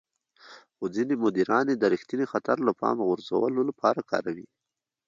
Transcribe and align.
خو 0.75 0.83
ځينې 0.95 1.13
مديران 1.23 1.65
يې 1.71 1.75
د 1.79 1.83
رېښتيني 1.93 2.25
خطر 2.33 2.57
له 2.67 2.71
پامه 2.79 3.03
غورځولو 3.09 3.61
لپاره 3.69 4.07
کاروي. 4.11 4.47